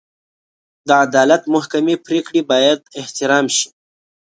د 0.87 0.89
عدالت 1.05 1.43
محکمې 1.53 1.95
پرېکړې 2.05 2.41
باید 2.51 2.79
احترام 2.99 3.45
شي. 3.57 3.69